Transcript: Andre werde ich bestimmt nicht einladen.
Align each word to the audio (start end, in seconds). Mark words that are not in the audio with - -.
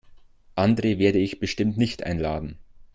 Andre 0.55 0.97
werde 0.97 1.19
ich 1.19 1.39
bestimmt 1.39 1.77
nicht 1.77 2.01
einladen. 2.01 2.57